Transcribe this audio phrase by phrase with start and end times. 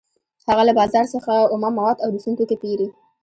[0.47, 2.87] هغه له بازار څخه اومه مواد او د سون توکي پېري